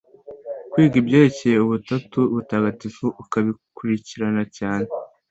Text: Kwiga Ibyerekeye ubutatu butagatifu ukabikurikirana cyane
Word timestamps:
Kwiga 0.71 0.95
Ibyerekeye 1.01 1.57
ubutatu 1.61 2.19
butagatifu 2.33 3.05
ukabikurikirana 3.21 4.43
cyane 4.57 4.87